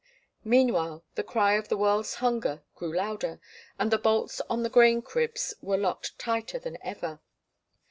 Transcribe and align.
Meanwhile 0.43 1.03
the 1.13 1.21
cry 1.23 1.53
of 1.59 1.67
the 1.67 1.77
world's 1.77 2.15
hunger 2.15 2.63
grew 2.73 2.91
louder, 2.91 3.39
and 3.77 3.91
the 3.91 3.99
bolts 3.99 4.41
on 4.49 4.63
the 4.63 4.67
grain 4.71 5.03
cribs 5.03 5.53
were 5.61 5.77
locked 5.77 6.17
tighter 6.17 6.57
than 6.57 6.79
ever. 6.81 7.19